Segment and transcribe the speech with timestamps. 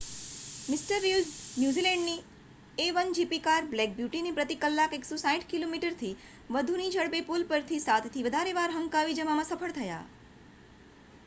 [0.67, 6.11] મિ Reed ન્યૂઝીલૅન્ડની A one GP car Black બ્યૂટીને પ્રતિ કલાક 160 કિમિથી
[6.51, 10.03] વધુની ઝડપે પૂલ પરથી સાતથી વધારે વાર હંકારી જવામાં સફળ થયા